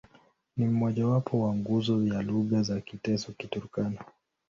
[0.57, 4.03] Ni mmojawapo wa nguzo ya lugha za Kiteso-Kiturkana.